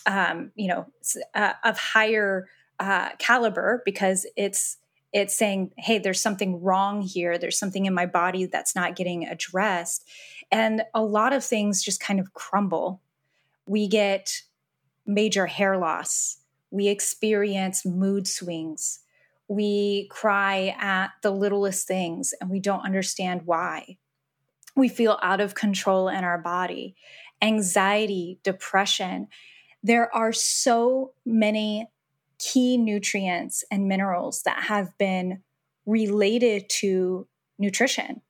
[0.05, 0.85] um, you know,
[1.35, 2.47] uh, of higher
[2.79, 4.77] uh, caliber because it's
[5.12, 7.39] it's saying, hey, there's something wrong here.
[7.39, 10.07] There's something in my body that's not getting addressed.
[10.51, 13.01] And a lot of things just kind of crumble
[13.69, 14.41] we get
[15.05, 16.38] major hair loss.
[16.71, 19.01] We experience mood swings.
[19.47, 23.97] We cry at the littlest things and we don't understand why.
[24.75, 26.95] We feel out of control in our body.
[27.43, 29.27] Anxiety, depression.
[29.84, 31.91] There are so many
[32.39, 35.43] key nutrients and minerals that have been
[35.86, 37.27] related to
[37.60, 38.21] nutrition.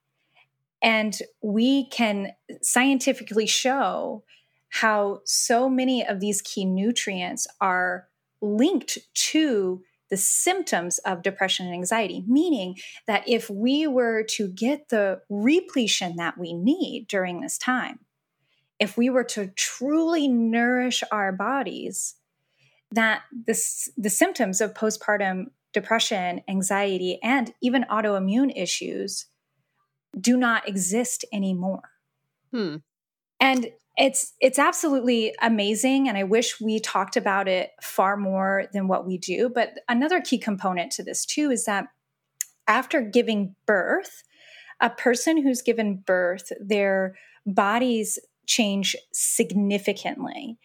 [0.82, 4.24] And we can scientifically show
[4.70, 8.08] how so many of these key nutrients are
[8.42, 14.90] linked to the symptoms of depression and anxiety, meaning that if we were to get
[14.90, 18.00] the repletion that we need during this time,
[18.80, 22.16] if we were to truly nourish our bodies,
[22.92, 29.28] that this, the symptoms of postpartum depression, anxiety, and even autoimmune issues
[30.20, 31.92] do not exist anymore.
[32.52, 32.78] Hmm.
[33.40, 38.88] And it's it's absolutely amazing and i wish we talked about it far more than
[38.88, 41.86] what we do but another key component to this too is that
[42.68, 44.24] after giving birth
[44.80, 50.58] a person who's given birth their bodies change significantly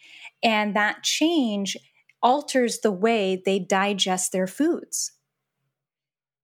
[0.43, 1.77] and that change
[2.23, 5.13] alters the way they digest their foods.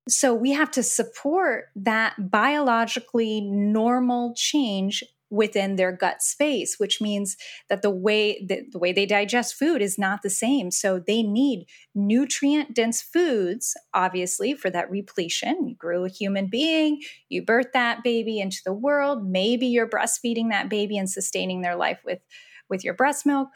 [0.08, 7.36] So we have to support that biologically normal change within their gut space which means
[7.68, 10.70] that the way that the way they digest food is not the same.
[10.70, 15.68] So they need nutrient dense foods obviously for that repletion.
[15.68, 19.26] You grew a human being you birthed that baby into the world.
[19.26, 22.20] Maybe you're breastfeeding that baby and sustaining their life with
[22.68, 23.48] with your breast milk.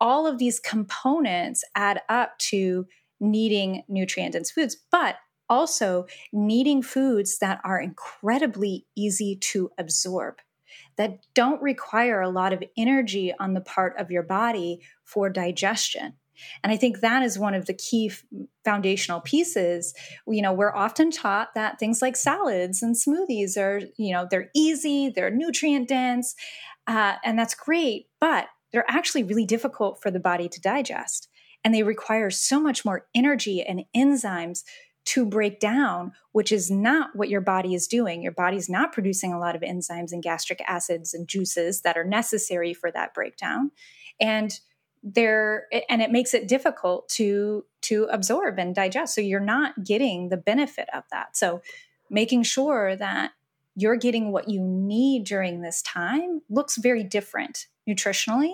[0.00, 2.86] All of these components add up to
[3.20, 5.16] needing nutrient dense foods but
[5.48, 10.36] also needing foods that are incredibly easy to absorb
[11.00, 16.12] that don't require a lot of energy on the part of your body for digestion.
[16.62, 18.12] And I think that is one of the key
[18.66, 19.94] foundational pieces.
[20.28, 24.50] You know, we're often taught that things like salads and smoothies are, you know, they're
[24.54, 26.34] easy, they're nutrient dense,
[26.86, 31.30] uh, and that's great, but they're actually really difficult for the body to digest.
[31.64, 34.64] And they require so much more energy and enzymes
[35.06, 38.22] to break down, which is not what your body is doing.
[38.22, 42.04] Your body's not producing a lot of enzymes and gastric acids and juices that are
[42.04, 43.70] necessary for that breakdown.
[44.20, 44.58] And
[45.02, 50.28] there and it makes it difficult to to absorb and digest so you're not getting
[50.28, 51.62] the benefit of that so
[52.10, 53.32] making sure that
[53.76, 58.52] you're getting what you need during this time looks very different nutritionally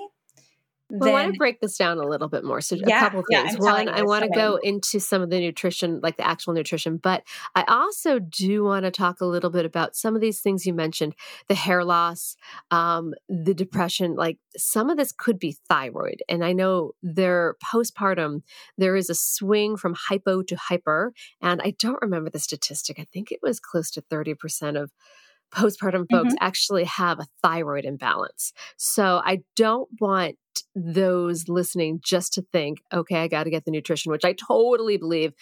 [0.88, 2.60] well, I want to break this down a little bit more.
[2.60, 3.56] So, Yeah, a couple things.
[3.56, 6.96] I'm One, I want to go into some of the nutrition, like the actual nutrition,
[6.96, 7.24] but
[7.54, 10.72] I also do want to talk a little bit about some of these things you
[10.72, 11.14] mentioned
[11.48, 12.36] the hair loss,
[12.70, 14.14] um, the depression.
[14.14, 16.22] Like some of this could be thyroid.
[16.28, 18.42] And I know there postpartum,
[18.78, 21.12] there is a swing from hypo to hyper.
[21.42, 22.98] And I don't remember the statistic.
[23.00, 24.92] I think it was close to 30% of
[25.56, 26.44] postpartum folks mm-hmm.
[26.44, 28.52] actually have a thyroid imbalance.
[28.76, 30.36] So I don't want
[30.74, 34.96] those listening just to think, okay, I got to get the nutrition, which I totally
[34.96, 35.32] believe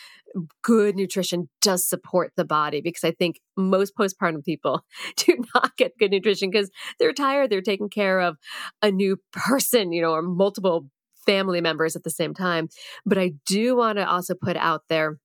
[0.62, 4.85] good nutrition does support the body because I think most postpartum people
[5.17, 8.37] do not get good nutrition because they're tired, they're taking care of
[8.83, 10.87] a new person, you know, or multiple
[11.27, 12.69] family members at the same time.
[13.07, 15.19] But I do want to also put out there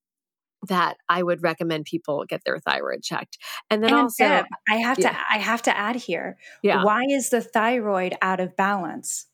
[0.68, 3.38] that I would recommend people get their thyroid checked.
[3.70, 5.12] And then and also, Deb, i have yeah.
[5.12, 9.26] to i have to add here yeah, why is the thyroid out of balance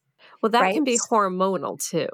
[0.42, 0.74] well, that right?
[0.76, 2.08] can be hormonal too.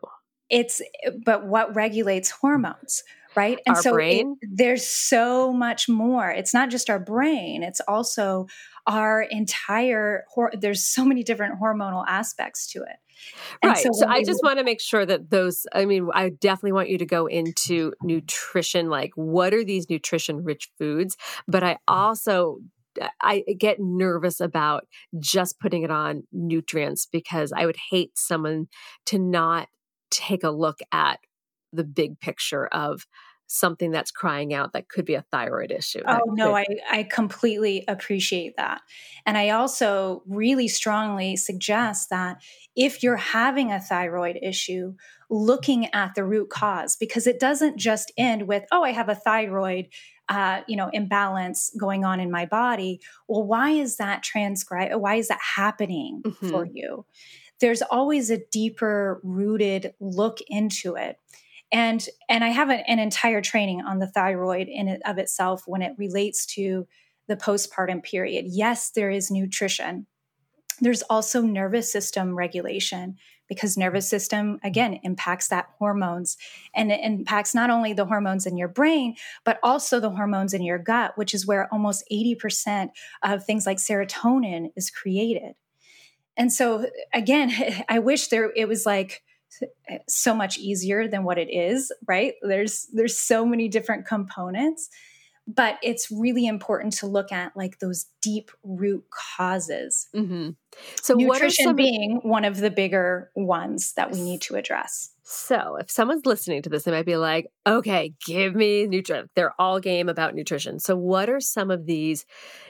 [0.49, 0.81] it's
[1.25, 3.03] but what regulates hormones
[3.35, 7.81] right and Our so it- there's so much more it's not just our brain it's
[7.87, 8.47] also
[8.87, 12.97] our entire hor- there's so many different hormonal aspects to it
[13.61, 13.83] And right.
[13.83, 16.73] So, when I we just want to make sure that those, I mean, I definitely
[16.73, 21.17] want you to go into nutrition, like what are these nutrition rich foods?
[21.47, 22.59] But I also,
[23.01, 24.87] uh, I get nervous about
[25.19, 28.67] just putting it on nutrients because I would hate someone
[29.07, 29.67] to not
[30.09, 31.19] take a look at
[31.73, 33.05] the big picture of
[33.51, 36.01] something that's crying out that could be a thyroid issue.
[36.07, 38.81] Oh no, could- I, I completely appreciate that.
[39.25, 42.41] And I also really strongly suggest that
[42.75, 44.93] if you're having a thyroid issue,
[45.29, 49.15] looking at the root cause, because it doesn't just end with, oh, I have a
[49.15, 49.87] thyroid
[50.29, 53.01] uh, you know, imbalance going on in my body.
[53.27, 54.95] Well, why is that transcribe?
[54.95, 57.05] Why is that happening for you?
[57.59, 61.17] There's always a deeper rooted look into it
[61.71, 65.63] and and i have an, an entire training on the thyroid in it of itself
[65.65, 66.87] when it relates to
[67.31, 68.45] the postpartum period.
[68.49, 70.05] Yes there is nutrition.
[70.81, 73.17] There's also nervous system regulation
[73.47, 76.37] because nervous system again impacts that hormones
[76.73, 79.15] and it impacts not only the hormones in your brain
[79.45, 82.89] but also the hormones in your gut which is where almost 80%
[83.23, 85.53] of things like serotonin is created.
[86.35, 87.51] And so again
[87.89, 89.23] i wish there it was like
[90.07, 94.89] so much easier than what it is right there's there's so many different components
[95.47, 100.55] but it's really important to look at like those deep root causes Mhm.
[101.01, 104.55] So, what are nutrition some being one of the bigger ones that we need to
[104.55, 109.29] address So, if someone's listening to this, they might be like, okay, give me nutrition.
[109.35, 110.79] They're all game about nutrition.
[110.79, 112.25] So, what are some of these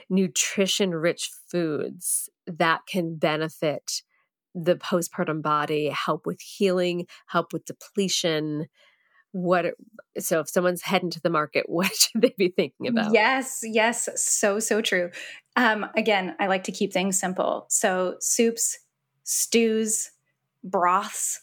[0.08, 4.02] nutrition rich foods that can benefit
[4.54, 8.66] the postpartum body, help with healing, help with depletion?
[9.32, 9.74] What,
[10.18, 13.12] so if someone's heading to the market, what should they be thinking about?
[13.12, 15.10] Yes, yes, so so true.
[15.56, 17.66] Um, again, I like to keep things simple.
[17.68, 18.78] So soups,
[19.24, 20.10] stews,
[20.64, 21.40] broths.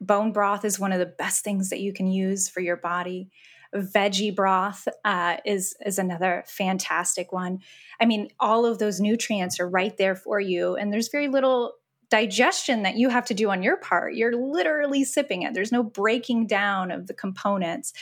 [0.00, 3.30] Bone broth is one of the best things that you can use for your body.
[3.74, 7.60] Veggie broth uh, is is another fantastic one.
[8.00, 11.74] I mean, all of those nutrients are right there for you, and there's very little
[12.10, 14.14] digestion that you have to do on your part.
[14.14, 15.54] You're literally sipping it.
[15.54, 17.92] There's no breaking down of the components,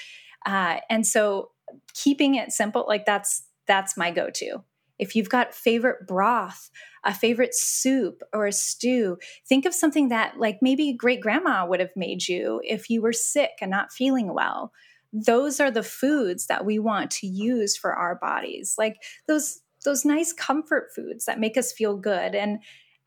[0.47, 1.51] uh, and so
[1.95, 4.63] keeping it simple, like that's that's my go-to.
[4.99, 6.71] If you've got favorite broth,
[7.05, 11.81] a favorite soup or a stew, think of something that like maybe great grandma would
[11.81, 14.73] have made you if you were sick and not feeling well.
[15.13, 18.75] Those are the foods that we want to use for our bodies.
[18.77, 18.97] Like
[19.27, 22.35] those those nice comfort foods that make us feel good.
[22.35, 22.59] And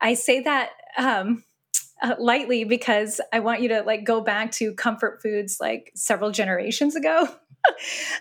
[0.02, 1.44] I say that um,
[2.02, 6.32] uh, lightly because I want you to like go back to comfort foods like several
[6.32, 7.28] generations ago.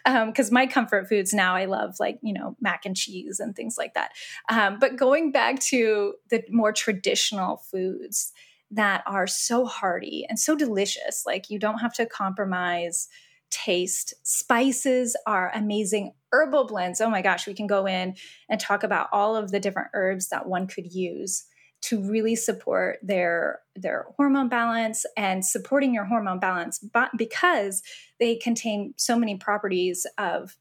[0.05, 3.55] Because um, my comfort foods now, I love like, you know, mac and cheese and
[3.55, 4.11] things like that.
[4.49, 8.32] Um, but going back to the more traditional foods
[8.69, 13.09] that are so hearty and so delicious, like you don't have to compromise
[13.49, 14.13] taste.
[14.23, 16.13] Spices are amazing.
[16.32, 17.01] Herbal blends.
[17.01, 18.15] Oh my gosh, we can go in
[18.47, 21.45] and talk about all of the different herbs that one could use
[21.82, 27.82] to really support their their hormone balance and supporting your hormone balance but because
[28.19, 30.57] they contain so many properties of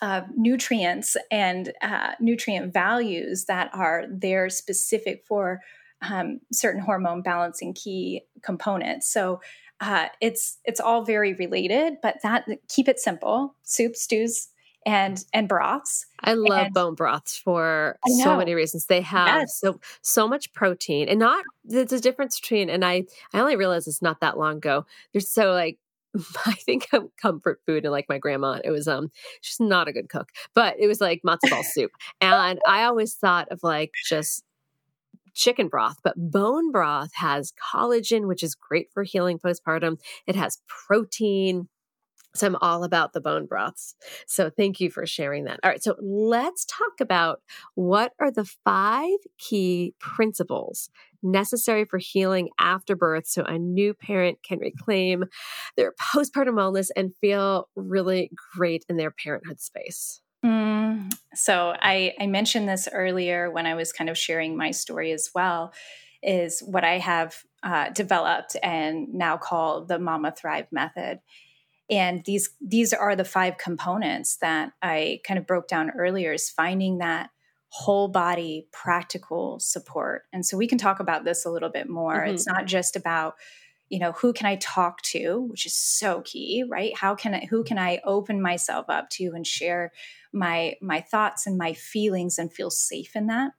[0.00, 5.60] uh, nutrients and uh, nutrient values that are there specific for
[6.02, 9.12] um, certain hormone balancing key components.
[9.12, 9.40] So
[9.80, 14.48] uh, it's it's all very related, but that keep it simple: soup, stews,
[14.88, 16.06] and and broths.
[16.20, 18.86] I love and, bone broths for so many reasons.
[18.86, 19.58] They have yes.
[19.60, 22.70] so so much protein, and not there's a difference between.
[22.70, 24.86] And I I only realized it's not that long ago.
[25.12, 25.78] There's so like
[26.46, 28.60] I think of comfort food and like my grandma.
[28.64, 29.10] It was um
[29.42, 31.90] she's not a good cook, but it was like matzo ball soup,
[32.22, 34.42] and I always thought of like just
[35.34, 39.98] chicken broth, but bone broth has collagen, which is great for healing postpartum.
[40.26, 41.68] It has protein.
[42.38, 43.94] So I'm all about the bone broths.
[44.26, 45.60] So thank you for sharing that.
[45.62, 45.82] All right.
[45.82, 47.40] So let's talk about
[47.74, 50.90] what are the five key principles
[51.22, 55.24] necessary for healing after birth so a new parent can reclaim
[55.76, 60.20] their postpartum wellness and feel really great in their parenthood space.
[60.44, 65.12] Mm, so I, I mentioned this earlier when I was kind of sharing my story
[65.12, 65.72] as well,
[66.22, 71.20] is what I have uh, developed and now call the Mama Thrive method.
[71.90, 76.50] And these these are the five components that I kind of broke down earlier is
[76.50, 77.30] finding that
[77.70, 80.22] whole body practical support.
[80.32, 82.20] And so we can talk about this a little bit more.
[82.20, 82.34] Mm-hmm.
[82.34, 83.34] It's not just about
[83.88, 87.46] you know who can i talk to which is so key right how can i
[87.48, 89.92] who can i open myself up to and share
[90.32, 93.52] my my thoughts and my feelings and feel safe in that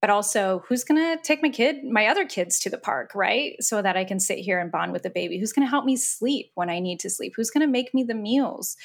[0.00, 3.54] but also who's going to take my kid my other kids to the park right?
[3.60, 5.38] So that i can sit here and bond with the baby.
[5.38, 7.34] Who's going to help me sleep when i need to sleep?
[7.36, 8.76] Who's going to make me the meals?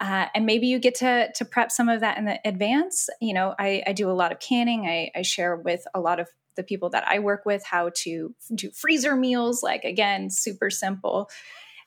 [0.00, 3.08] Uh, and maybe you get to to prep some of that in the advance.
[3.20, 4.86] You know i, I do a lot of canning.
[4.86, 8.34] I, I share with a lot of the people that i work with how to
[8.54, 9.62] do freezer meals.
[9.62, 11.28] Like again super simple.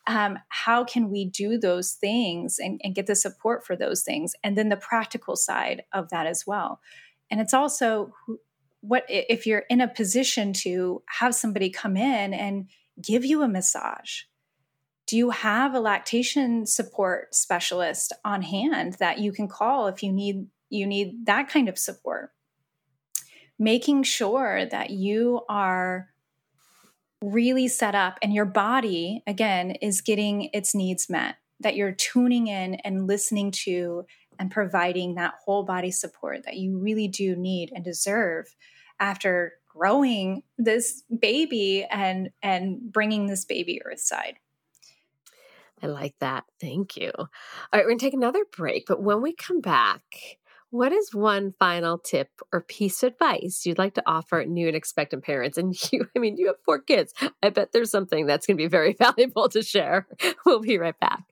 [0.07, 4.35] Um, how can we do those things and, and get the support for those things?
[4.43, 6.79] And then the practical side of that as well.
[7.31, 8.13] And it's also
[8.87, 12.69] what if you're in a position to have somebody come in and
[13.01, 14.21] give you a massage
[15.07, 20.11] do you have a lactation support specialist on hand that you can call if you
[20.11, 22.31] need you need that kind of support?
[23.59, 26.09] Making sure that you are
[27.21, 32.47] really set up and your body again is getting its needs met that you're tuning
[32.47, 34.05] in and listening to
[34.37, 38.53] and providing that whole body support that you really do need and deserve
[38.99, 44.35] after growing this baby and and bringing this baby earthside
[45.81, 46.45] I like that.
[46.59, 47.11] Thank you.
[47.15, 47.27] All
[47.73, 50.39] right, we're going to take another break, but when we come back,
[50.69, 54.75] what is one final tip or piece of advice you'd like to offer new and
[54.75, 55.57] expectant parents?
[55.57, 57.13] And you, I mean, you have four kids.
[57.43, 60.07] I bet there's something that's going to be very valuable to share.
[60.45, 61.23] We'll be right back.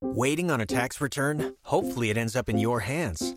[0.00, 1.56] Waiting on a tax return?
[1.62, 3.36] Hopefully, it ends up in your hands.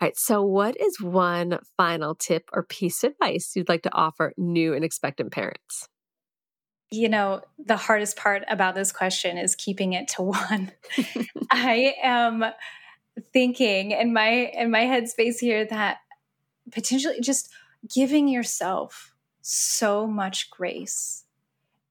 [0.00, 3.94] All right, so what is one final tip or piece of advice you'd like to
[3.94, 5.88] offer new and expectant parents?
[6.90, 10.72] You know, the hardest part about this question is keeping it to one.
[11.50, 12.44] I am
[13.32, 15.98] thinking in my in my headspace here that
[16.70, 17.50] potentially just
[17.92, 21.24] giving yourself so much grace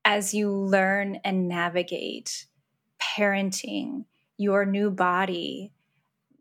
[0.05, 2.45] as you learn and navigate
[3.01, 4.05] parenting
[4.37, 5.71] your new body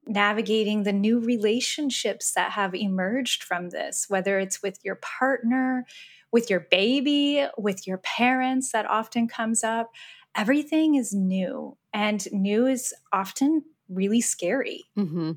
[0.08, 5.84] navigating the new relationships that have emerged from this whether it's with your partner
[6.32, 9.90] with your baby with your parents that often comes up
[10.34, 14.84] everything is new and new is often really scary.
[14.96, 15.32] Mm-hmm.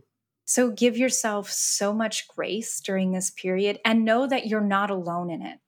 [0.45, 5.30] So give yourself so much grace during this period and know that you're not alone
[5.30, 5.59] in it.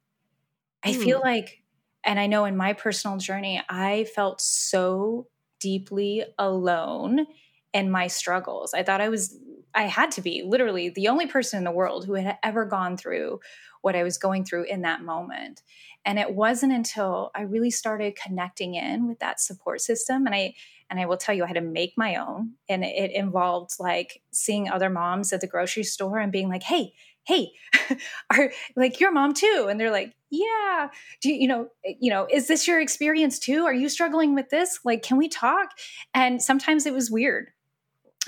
[0.83, 1.03] I mm.
[1.03, 1.63] feel like,
[2.03, 5.27] and I know in my personal journey, I felt so
[5.59, 7.25] deeply alone
[7.73, 8.73] in my struggles.
[8.73, 9.37] I thought I was,
[9.73, 12.97] I had to be literally the only person in the world who had ever gone
[12.97, 13.39] through
[13.81, 15.61] what I was going through in that moment.
[16.05, 20.55] And it wasn't until I really started connecting in with that support system and I
[20.89, 24.21] and I will tell you I had to make my own and it involved like
[24.31, 26.93] seeing other moms at the grocery store and being like, "Hey,
[27.23, 27.51] hey,
[28.29, 30.89] are like your mom too?" And they're like, "Yeah.
[31.21, 33.65] Do you, you know, you know, is this your experience too?
[33.65, 34.79] Are you struggling with this?
[34.85, 35.69] Like, can we talk?"
[36.13, 37.49] And sometimes it was weird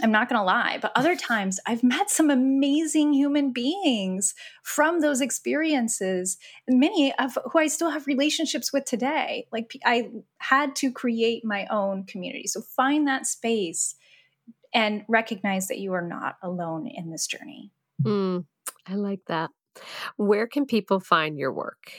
[0.02, 4.34] I'm not going to lie, but other times I've met some amazing human beings
[4.64, 6.38] from those experiences,
[6.68, 9.48] many of who I still have relationships with today.
[9.54, 12.48] Like I had to create my own community.
[12.48, 13.96] So find that space
[14.74, 17.72] and recognize that you are not alone in this journey.
[18.04, 18.46] Mm,
[18.86, 19.52] I like that.
[20.18, 21.92] Where can people find your work?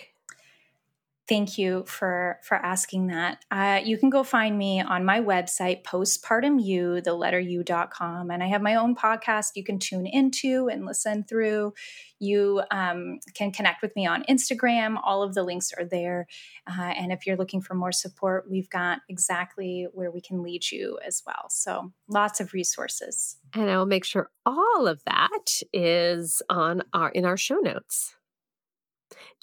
[1.28, 3.44] Thank you for for asking that.
[3.50, 8.30] Uh, you can go find me on my website, postpartumu, the letter u.com.
[8.30, 11.74] And I have my own podcast you can tune into and listen through.
[12.20, 14.98] You um, can connect with me on Instagram.
[15.02, 16.28] All of the links are there.
[16.66, 20.70] Uh, and if you're looking for more support, we've got exactly where we can lead
[20.70, 21.46] you as well.
[21.50, 23.36] So lots of resources.
[23.52, 28.15] And I will make sure all of that is on our in our show notes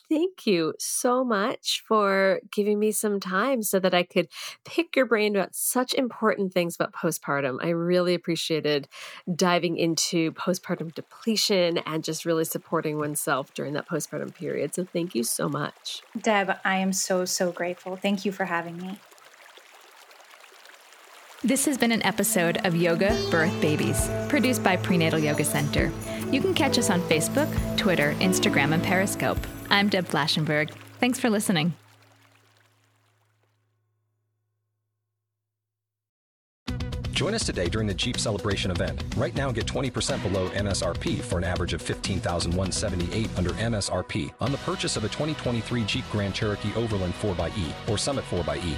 [0.09, 4.27] thank you so much for giving me some time so that I could
[4.63, 7.57] pick your brain about such important things about postpartum.
[7.63, 8.87] I really appreciated
[9.33, 14.75] diving into postpartum depletion and just really supporting oneself during that postpartum period.
[14.75, 16.01] So thank you so much.
[16.21, 17.95] Deb, I am so, so grateful.
[17.95, 18.99] Thank you for having me.
[21.45, 25.91] This has been an episode of Yoga Birth Babies, produced by Prenatal Yoga Center.
[26.31, 29.37] You can catch us on Facebook, Twitter, Instagram, and Periscope.
[29.69, 30.71] I'm Deb Flashenberg.
[31.01, 31.73] Thanks for listening.
[37.11, 39.03] Join us today during the Jeep Celebration event.
[39.17, 44.57] Right now, get 20% below MSRP for an average of 15178 under MSRP on the
[44.59, 48.77] purchase of a 2023 Jeep Grand Cherokee Overland 4xE or Summit 4xE.